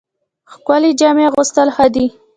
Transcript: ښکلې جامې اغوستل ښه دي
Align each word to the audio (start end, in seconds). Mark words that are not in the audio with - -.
ښکلې 0.51 0.91
جامې 0.99 1.23
اغوستل 1.29 1.67
ښه 1.75 1.85
دي 1.93 2.05